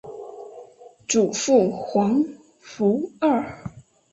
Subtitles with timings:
[1.07, 2.25] 祖父黄
[2.59, 3.61] 福二。